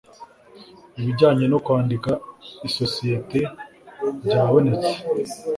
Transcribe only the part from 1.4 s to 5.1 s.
no kwandika isosiyete byabonetse